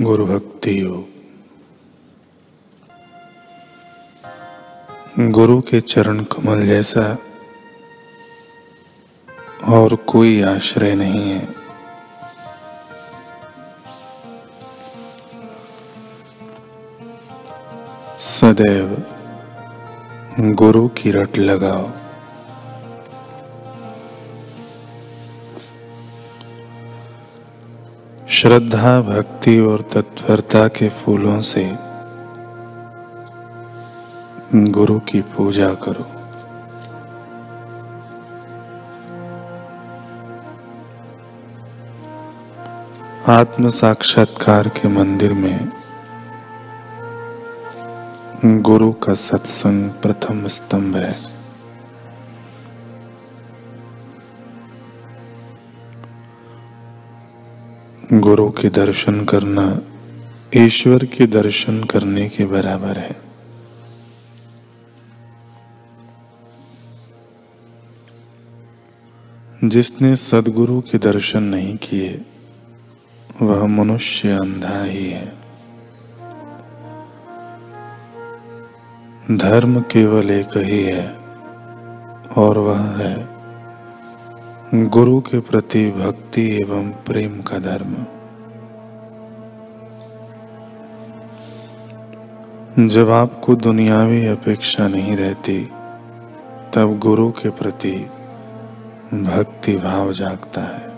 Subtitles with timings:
[0.00, 1.06] गुरु भक्ति योग।
[5.30, 7.18] गुरु के चरण कमल जैसा
[9.64, 11.48] और कोई आश्रय नहीं है।
[18.18, 19.02] सदैव
[20.54, 21.90] गुरु की रट लगाओ।
[28.38, 31.72] श्रद्धा, भक्ति और तत्परता के फूलों से
[34.54, 36.06] गुरु की पूजा करो।
[43.32, 45.68] आत्म साक्षात्कार के मंदिर में
[48.44, 51.27] गुरु का सत्संग प्रथम स्तंभ है।
[58.18, 59.82] गुरु के दर्शन करना
[60.56, 63.16] ईश्वर के दर्शन करने के बराबर है।
[69.64, 72.22] जिसने सदगुरु के दर्शन नहीं किए,
[73.42, 75.32] वह मनुष्य अंधा ही है।
[79.30, 81.14] धर्म केवल एक ही है,
[82.36, 83.38] और वह है
[84.74, 88.17] गुरु के प्रति भक्ति एवं प्रेम का धर्म।
[92.80, 95.64] जब आपको दुनियावी अपेक्षा नहीं रहती,
[96.74, 97.92] तब गुरु के प्रति
[99.14, 100.88] भक्ति भाव जागता है।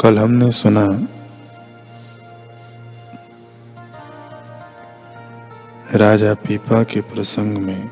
[0.00, 0.86] कल हमने सुना,
[5.94, 7.90] राजा पीपा के प्रसंग में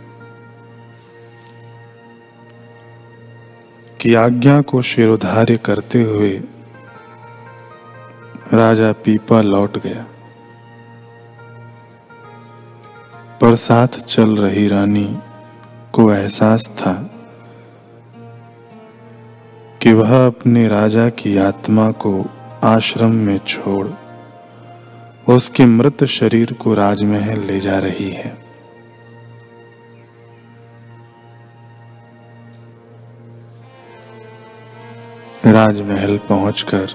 [4.00, 6.42] कि आज्ञा को शिरोधार्य करते हुए
[8.58, 10.06] राजा पीपा लौट गया।
[13.40, 15.08] पर साथ चल रही रानी
[15.92, 16.92] को एहसास था
[19.82, 22.12] कि वह अपने राजा की आत्मा को
[22.64, 23.86] आश्रम में छोड़
[25.28, 28.36] उसके मृत शरीर को राजमहल ले जा रही है।
[35.46, 36.88] राजमहल पहुंचकर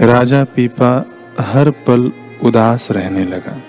[0.00, 1.04] राजा पीपा
[1.40, 2.12] हर पल
[2.42, 3.62] उदास रहने लगा।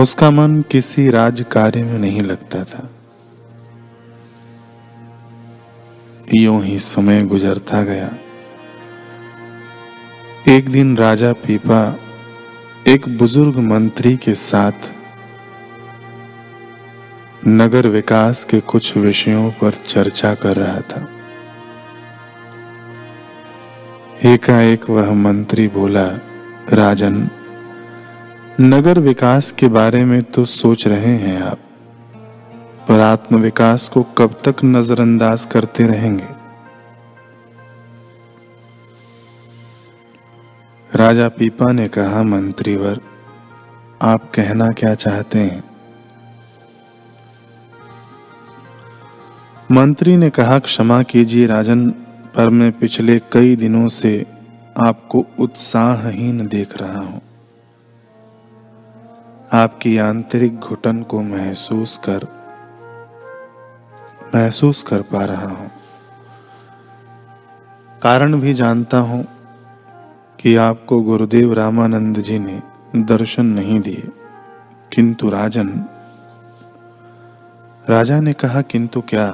[0.00, 2.90] उसका मन किसी राज कार्य में नहीं लगता था।
[6.34, 8.10] यूँ ही समय गुजरता गया।
[10.48, 11.96] एक दिन राजा पीपा
[12.86, 14.90] एक बुज़ुर्ग मंत्री के साथ
[17.46, 21.08] नगर विकास के कुछ विषयों पर चर्चा कर रहा था।
[24.24, 26.06] एकाएक वह मंत्री बोला,
[26.72, 27.30] राजन,
[28.60, 31.58] नगर विकास के बारे में तो सोच रहे हैं आप,
[32.88, 36.26] पर आत्म विकास को कब तक नजरअंदाज करते रहेंगे?
[40.94, 43.00] राजा पीपा ने कहा, मंत्रीवर,
[44.02, 45.64] आप कहना क्या चाहते हैं?
[49.70, 51.94] मंत्री ने कहा, क्षमा कीजिए राजन
[52.34, 54.26] पर मैं पिछले कई दिनों से
[54.78, 57.20] आपको उत्साहहीन देख रहा हूँ।
[59.52, 62.26] आपकी आंतरिक घुटन को महसूस कर
[64.34, 65.70] महसूस कर पा रहा हूँ।
[68.02, 69.24] कारण भी जानता हूँ
[70.38, 72.60] कि आपको गुरुदेव रामानंद जी ने
[72.96, 74.08] दर्शन नहीं दिए,
[74.92, 75.68] किंतु राजन,
[77.90, 79.26] राजा ने कहा, किंतु क्या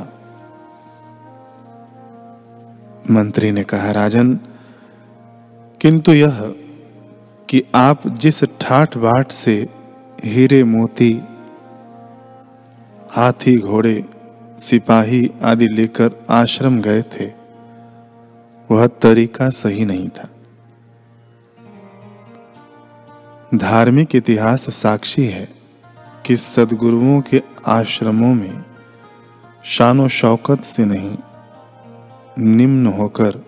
[3.10, 4.38] मंत्री ने कहा, राजन,
[5.80, 6.54] किंतु यह
[7.48, 9.68] कि आप जिस ठाठ बाट से
[10.24, 11.22] हीरे मोती,
[13.10, 14.04] हाथी घोड़े,
[14.58, 17.32] सिपाही आदि लेकर आश्रम गए थे,
[18.70, 20.28] वह तरीका सही नहीं था।
[23.54, 25.48] धार्मिक इतिहास साक्षी है
[26.26, 28.64] कि सदगुरुओं के आश्रमों में
[29.64, 31.16] शानो शौकत से नहीं
[32.38, 33.44] निम्न होकर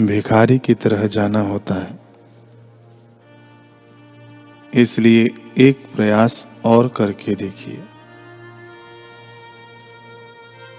[0.00, 1.98] भिखारी की तरह जाना होता है।
[4.74, 7.82] इसलिए एक प्रयास और करके देखिए।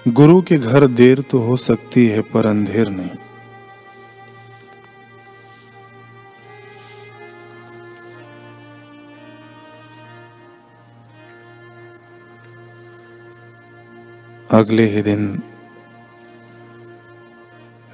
[0.07, 3.09] गुरु के घर देर तो हो सकती है, पर अंधेर नहीं।
[14.51, 15.43] अगले ही दिन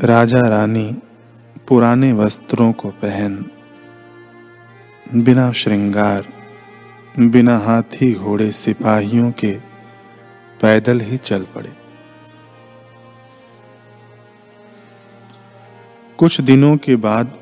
[0.04, 0.98] राजा रानी
[1.68, 3.46] पुराने वस्त्रों को पहन,
[5.14, 6.26] बिना श्रृंगार,
[7.20, 9.52] बिना हाथी घोड़े सिपाहियों के
[10.62, 11.74] पैदल ही चल पड़े।
[16.18, 17.38] कुछ दिनों के बाद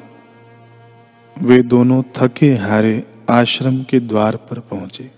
[1.38, 5.12] वे दोनों थके हारे आश्रम के द्वार पर पहुँचे।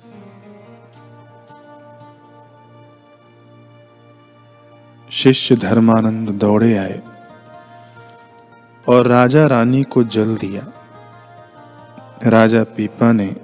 [5.11, 7.01] शिष्य धर्मानंद दौड़े आए।
[8.87, 10.71] और राजा रानी को जल दिया।
[12.23, 13.35] राजा पीपा ने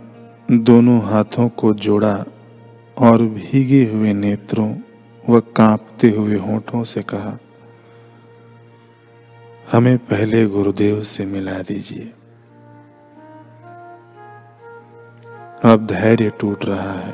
[0.52, 2.16] दोनों हाथों को जोड़ा
[2.98, 4.76] और भीगे हुए नेत्रों
[5.30, 7.38] व कांपते हुए होठों से कहा,
[9.72, 12.14] हमें पहले गुरुदेव से मिला दीजिए।
[15.64, 17.14] अब धैर्य टूट रहा है।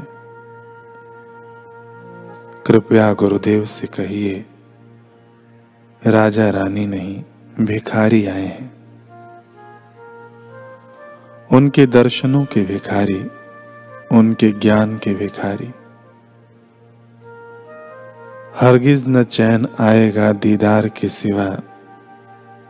[2.66, 4.46] कृपया गुरुदेव से कहिए,
[6.02, 7.24] राजा रानी नहीं
[7.62, 8.74] भिखारी आए हैं।
[11.52, 13.24] उनके दर्शनों के भिखारी,
[14.12, 15.74] उनके ज्ञान के भिखारी।
[18.60, 21.58] हरगिज न चैन आएगा दीदार के सिवा,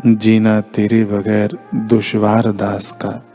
[0.05, 3.25] जीना तेरे बगैर दुश्वार दास का।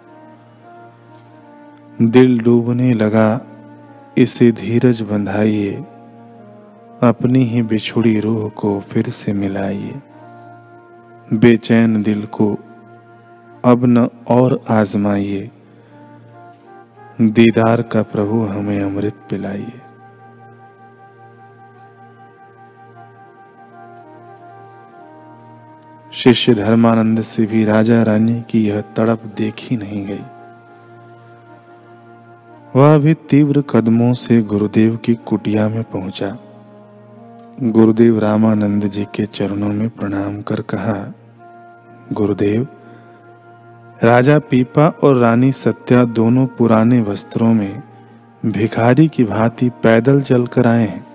[2.02, 3.40] दिल डूबने लगा,
[4.18, 5.72] इसे धीरज बंधाइए,
[7.02, 10.00] अपनी ही बिछुड़ी रूह को फिर से मिलाइए।
[11.32, 12.58] बेचैन दिल को
[13.64, 15.50] अब न और आजमाइए।
[17.20, 19.72] दीदार का प्रभु हमें अमृत पिलाइए।
[26.12, 30.24] शिष्य धर्मानंद से भी राजा रानी की यह तड़प देखी नहीं गई।
[32.76, 36.38] वह भी तीव्र कदमों से गुरुदेव की कुटिया में पहुँचा।
[37.62, 41.14] गुरुदेव रामानंद जी के चरणों में प्रणाम कर कहा
[42.12, 42.68] गुरुदेव,
[44.04, 47.82] राजा पीपा और रानी सत्या दोनों पुराने वस्त्रों में
[48.46, 51.06] भिखारी की भांति पैदल चलकर आए हैं।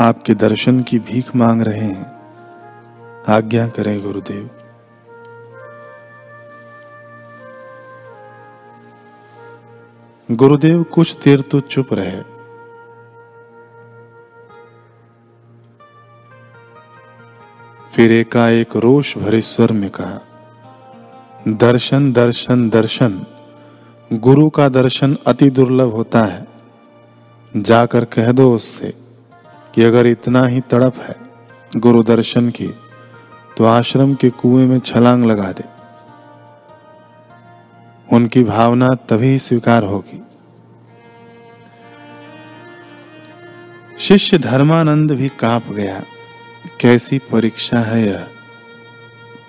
[0.00, 2.12] आपके दर्शन की भीख मांग रहे हैं।
[3.28, 4.50] आज्ञा करें गुरुदेव।
[10.30, 12.33] गुरुदेव, कुछ देर तो चुप रहे।
[17.94, 20.20] फिर एकाएक रोष भरे स्वर में कहा,
[21.48, 23.24] दर्शन दर्शन दर्शन,
[24.12, 26.46] गुरु का दर्शन अति दुर्लभ होता है।
[27.54, 28.94] जाकर कह दो उससे
[29.74, 31.16] कि अगर इतना ही तड़प है
[31.76, 32.66] गुरु दर्शन की
[33.58, 35.64] तो आश्रम के कुएँ में छलांग लगा दे।
[38.12, 40.22] उनकी भावना तभी स्वीकार होगी।
[43.98, 46.02] शिष्य धर्मानंद भी काँप गया।
[46.80, 48.28] कैसी परीक्षा है यह?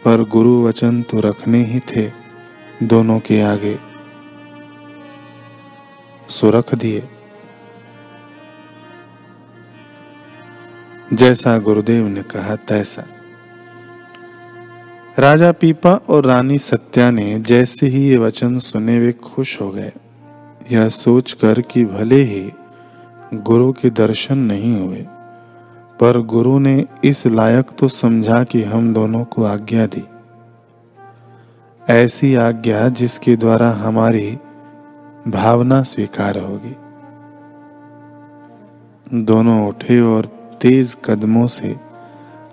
[0.06, 2.12] पर गुरु वचन तो रखने ही थे
[2.84, 3.80] दोनों के आगे।
[6.30, 7.10] सुरख दिए।
[11.14, 13.04] जैसा गुरुदेव ने कहा तैसा।
[15.20, 19.92] राजा पीपा और रानी सत्या ने जैसे ही ये वचन सुने वे खुश हो गए।
[20.72, 22.52] यह सोचकर कि भले ही
[23.34, 25.06] गुरु के दर्शन नहीं हुए
[26.00, 30.04] पर गुरु ने इस लायक तो समझा कि हम दोनों को आज्ञा दी।
[31.90, 34.38] ऐसी आज्ञा जिसके द्वारा हमारी
[35.28, 36.76] भावना स्वीकार होगी।
[39.24, 40.26] दोनों उठे और
[40.62, 41.76] तेज कदमों से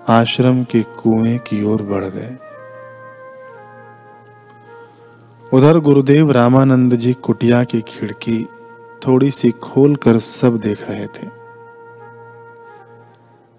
[0.08, 2.36] आश्रम के कुएँ की ओर बढ़ गए।
[5.52, 8.48] उधर गुरुदेव रामानंद जी कुटिया की खिड़की
[9.06, 11.41] थोड़ी सी खोलकर सब देख रहे थे।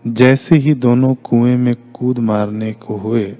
[0.06, 3.36] जैसे ही दोनों कुएँ में कूद मारने को हुए,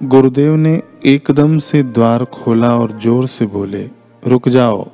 [0.00, 3.82] गुरुदेव ने एकदम से द्वार खोला और ज़ोर से बोले,
[4.22, 4.86] रुक जाओ।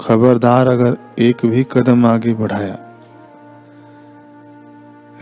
[0.00, 2.78] खबरदार अगर एक भी कदम आगे बढ़ाया,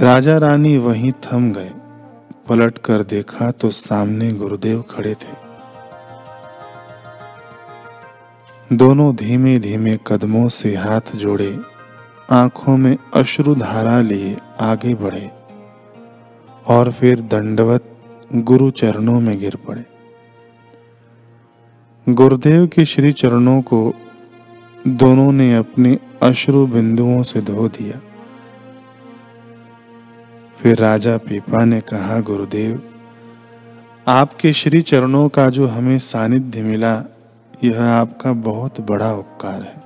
[0.00, 1.70] राजा रानी वहीं थम गए।
[2.48, 5.41] पलट कर देखा तो सामने गुरुदेव खड़े थे।
[8.72, 11.58] दोनों धीमे धीमे कदमों से हाथ जोड़े,
[12.30, 15.30] आँखों में अश्रु धारा लिए आगे बढ़े
[16.66, 17.84] और फिर दंडवत
[18.34, 19.84] गुरु चरणों में गिर पड़े।
[22.08, 23.94] गुरुदेव के श्री चरणों को
[24.88, 28.00] दोनों ने अपने अश्रु बिंदुओं से धो दिया।
[30.58, 32.82] फिर राजा पीपा ने कहा, गुरुदेव,
[34.08, 37.04] आपके श्री चरणों का जो हमें सानिध्य मिला
[37.62, 39.82] यह आपका बहुत बड़ा उपकार है।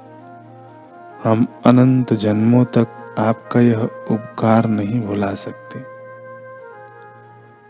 [1.24, 5.80] हम अनंत जन्मों तक आपका यह उपकार नहीं भुला सकते।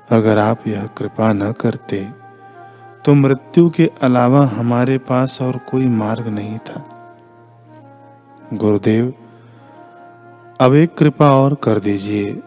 [0.09, 2.09] अगर आप यह कृपा न करते
[3.05, 6.83] तो मृत्यु के अलावा हमारे पास और कोई मार्ग नहीं था।
[8.55, 9.13] गुरुदेव,
[10.61, 12.41] अब एक कृपा और कर दीजिए।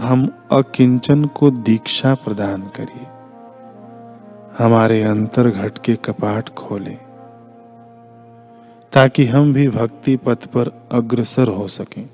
[0.00, 3.06] हम अकिंचन को दीक्षा प्रदान करिए।
[4.58, 6.96] हमारे अंतर घट के कपाट खोले,
[8.92, 12.08] ताकि हम भी भक्ति पथ पर अग्रसर हो सकें।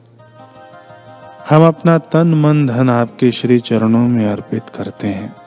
[1.50, 5.39] हम अपना तन मन धन आपके श्री चरणों में अर्पित करते हैं।